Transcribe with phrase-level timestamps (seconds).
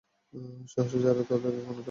[0.67, 1.79] সাহসী যারা, তারা এখানে থাকো।